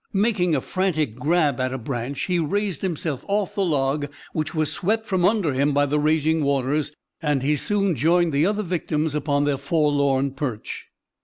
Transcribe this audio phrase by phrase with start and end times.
[0.13, 4.71] Making a frantic grab at a branch, he raised himself off the log, which was
[4.73, 9.13] swept from under him by the raging waters and he soon joined the other victims
[9.13, 10.87] upon their forlorn perch.